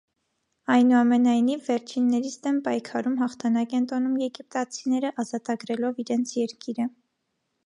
Այնուամենայնիվ, 0.75 1.59
վերջիններիս 1.67 2.37
դեմ 2.47 2.57
պայքարում 2.69 3.19
հաղթանակ 3.21 3.77
են 3.81 3.85
տոնում 3.93 4.17
եգիպտացիները՝ 4.25 5.13
ազատագրելով 5.27 6.05
իրենց 6.07 6.35
երկիրը։ 6.43 6.91